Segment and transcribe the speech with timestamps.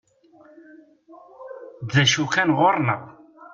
[1.91, 3.01] D acu kan ɣur-nneɣ.